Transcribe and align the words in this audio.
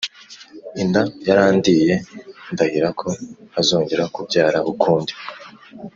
Inda 0.81 1.01
yarandiye 1.27 1.93
ndahira 2.53 2.89
ko 2.99 3.07
ntazongera 3.51 4.03
kubyara 4.15 4.57
ukundi 4.71 5.13